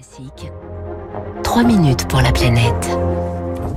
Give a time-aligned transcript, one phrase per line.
[0.00, 0.50] Classique.
[1.42, 2.88] 3 minutes pour la planète.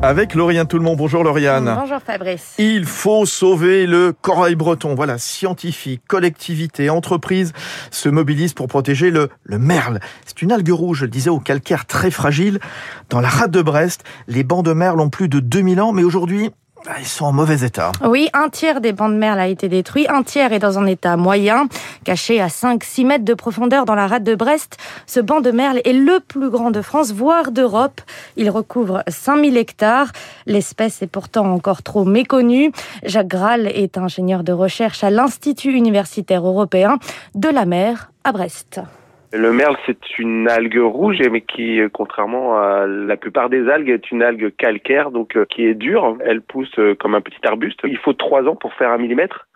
[0.02, 0.98] Avec Lauriane Tout le monde.
[0.98, 1.76] Bonjour Lauriane.
[1.78, 2.56] Bonjour Fabrice.
[2.60, 4.96] Il faut sauver le corail breton.
[4.96, 7.51] Voilà, scientifiques, collectivités, entreprises
[7.92, 10.00] se mobilisent pour protéger le, le merle.
[10.25, 12.59] C'est une algue rouge, je le disais, au calcaire très fragile.
[13.09, 16.03] Dans la rade de Brest, les bancs de merle ont plus de 2000 ans, mais
[16.03, 16.51] aujourd'hui,
[17.00, 17.91] ils sont en mauvais état.
[18.05, 20.86] Oui, un tiers des bancs de merle a été détruit, un tiers est dans un
[20.86, 21.68] état moyen,
[22.04, 24.77] caché à 5-6 mètres de profondeur dans la rade de Brest.
[25.05, 28.01] Ce banc de merle est le plus grand de France, voire d'Europe.
[28.37, 30.11] Il recouvre 5000 hectares.
[30.46, 32.72] L'espèce est pourtant encore trop méconnue.
[33.04, 36.98] Jacques Graal est ingénieur de recherche à l'Institut universitaire européen
[37.36, 38.81] de la mer à Brest.
[39.36, 44.12] Le merle, c'est une algue rouge, mais qui, contrairement à la plupart des algues, est
[44.12, 46.18] une algue calcaire, donc euh, qui est dure.
[46.23, 47.80] Elle pousse euh, comme un petit arbuste.
[47.84, 49.48] Il faut trois ans pour faire un millimètre.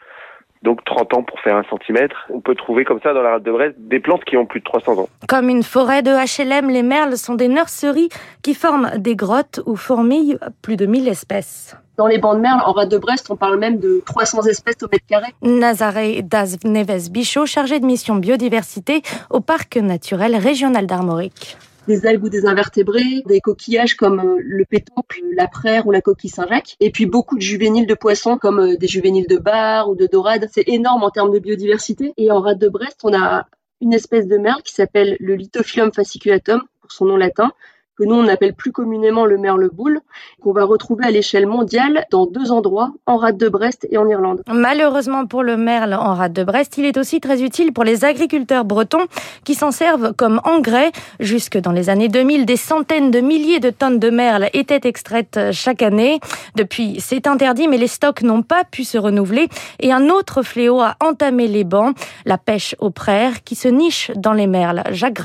[0.64, 2.26] Donc 30 ans pour faire un centimètre.
[2.32, 4.62] On peut trouver comme ça dans la rade de Brest des plantes qui ont plus
[4.62, 5.10] de 300 ans.
[5.30, 8.10] Comme une forêt de HLM, les merles sont des nurseries
[8.42, 11.78] qui forment des grottes où fourmillent plus de 1000 espèces.
[11.98, 14.76] Dans les bancs de merle, en rade de Brest, on parle même de 300 espèces
[14.84, 15.34] au mètre carré.
[15.42, 22.26] Nazaré Daz Neves Bichot, chargé de mission biodiversité au parc naturel régional d'Armorique des algues
[22.26, 26.76] ou des invertébrés, des coquillages comme euh, le pétoncle, la praire ou la coquille Saint-Jacques,
[26.82, 30.06] et puis beaucoup de juvéniles de poissons comme euh, des juvéniles de bar ou de
[30.06, 30.50] dorade.
[30.52, 32.14] C'est énorme en termes de biodiversité.
[32.18, 33.48] Et en rade de Brest, on a
[33.80, 37.54] une espèce de merle qui s'appelle le Lithophyllum fasciculatum, pour son nom latin,
[37.98, 40.00] que nous on appelle plus communément le merle boule,
[40.42, 44.08] qu'on va retrouver à l'échelle mondiale dans deux endroits, en rade de Brest et en
[44.08, 44.42] Irlande.
[44.48, 48.06] Malheureusement pour le merle en rade de Brest, il est aussi très utile pour les
[48.06, 49.08] agriculteurs bretons
[49.44, 50.92] qui s'en servent comme engrais.
[51.20, 55.40] Jusque dans les années 2000, des centaines de milliers de tonnes de merle étaient extraites
[55.52, 56.20] chaque année.
[56.56, 59.50] Depuis, c'est interdit, mais les stocks n'ont pas pu se renouveler.
[59.80, 61.96] Et un autre fléau a entamé les bancs,
[62.26, 64.84] la pêche aux praires qui se niche dans les merles.
[64.92, 65.18] Jacques.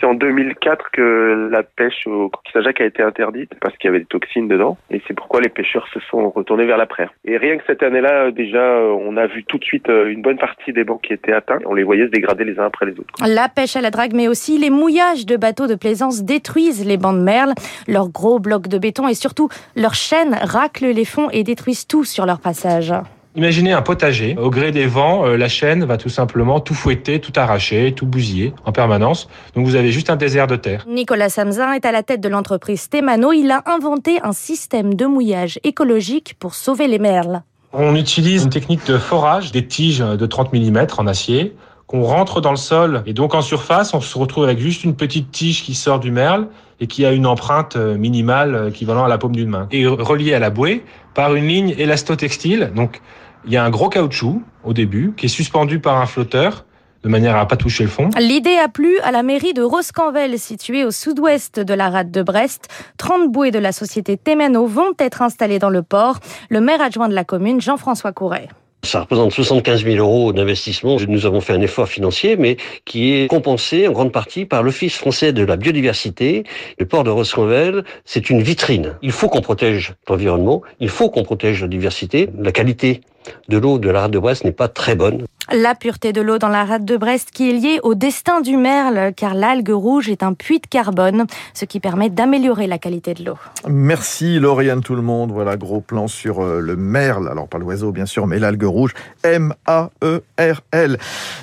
[0.00, 4.00] C'est en 2004 que la pêche au coquillage a été interdite parce qu'il y avait
[4.00, 4.76] des toxines dedans.
[4.90, 7.12] Et c'est pourquoi les pêcheurs se sont retournés vers la praire.
[7.24, 10.38] Et rien que cette année-là, déjà, on a vu tout de suite euh, une bonne
[10.38, 11.58] partie des bancs qui étaient atteints.
[11.66, 13.12] On les voyait se dégrader les uns après les autres.
[13.26, 16.96] La pêche à la drague, mais aussi les mouillages de bateaux de plaisance détruisent les
[16.96, 17.54] bancs de merle.
[17.88, 22.04] Leurs gros blocs de béton et surtout leurs chaînes raclent les fonds et détruisent tout
[22.04, 22.92] sur leur passage.
[23.36, 24.36] Imaginez un potager.
[24.36, 28.06] Au gré des vents, euh, la chaîne va tout simplement tout fouetter, tout arracher, tout
[28.06, 29.28] bousiller en permanence.
[29.54, 30.84] Donc vous avez juste un désert de terre.
[30.88, 33.32] Nicolas Samzin est à la tête de l'entreprise Stemano.
[33.32, 37.42] Il a inventé un système de mouillage écologique pour sauver les merles.
[37.72, 41.54] On utilise une technique de forage, des tiges de 30 mm en acier
[41.86, 43.02] qu'on rentre dans le sol.
[43.06, 46.10] Et donc en surface, on se retrouve avec juste une petite tige qui sort du
[46.10, 46.48] merle
[46.80, 49.68] et qui a une empreinte euh, minimale équivalent à la paume d'une main.
[49.70, 50.84] Et reliée à la bouée
[51.14, 52.72] par une ligne élastotextile.
[52.74, 53.00] Donc
[53.44, 56.64] il y a un gros caoutchouc au début qui est suspendu par un flotteur
[57.02, 58.10] de manière à pas toucher le fond.
[58.18, 62.22] L'idée a plu à la mairie de Roscanvel, située au sud-ouest de la rade de
[62.22, 62.68] Brest.
[62.98, 66.18] 30 bouées de la société Temeno vont être installées dans le port.
[66.50, 68.48] Le maire adjoint de la commune, Jean-François Couret.
[68.84, 70.96] Ça représente 75 000 euros d'investissement.
[71.08, 74.96] Nous avons fait un effort financier, mais qui est compensé en grande partie par l'Office
[74.96, 76.44] français de la biodiversité.
[76.78, 78.94] Le port de Roscovel, c'est une vitrine.
[79.02, 82.28] Il faut qu'on protège l'environnement, il faut qu'on protège la diversité.
[82.38, 83.00] La qualité
[83.48, 85.24] de l'eau de la rade de Brest n'est pas très bonne.
[85.50, 88.58] La pureté de l'eau dans la rade de Brest qui est liée au destin du
[88.58, 91.24] merle, car l'algue rouge est un puits de carbone,
[91.54, 93.38] ce qui permet d'améliorer la qualité de l'eau.
[93.66, 95.32] Merci Lauriane tout le monde.
[95.32, 97.28] Voilà, gros plan sur euh, le merle.
[97.30, 98.92] Alors pas l'oiseau bien sûr, mais l'algue rouge.
[99.24, 100.98] M-A-E-R-L.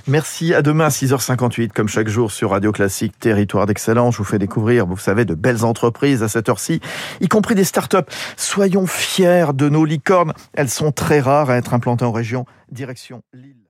[0.07, 4.13] Merci, à demain à 6h58, comme chaque jour sur Radio Classique, Territoire d'Excellence.
[4.13, 6.79] Je vous fais découvrir, vous savez, de belles entreprises à cette heure-ci,
[7.21, 8.07] y compris des start-up.
[8.37, 10.33] Soyons fiers de nos licornes.
[10.53, 12.45] Elles sont très rares à être implantées en région.
[12.71, 13.64] Direction Lille.